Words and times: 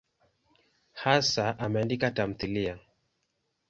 Hasa 1.01 1.43
ameandika 1.65 2.07
tamthiliya. 2.15 2.75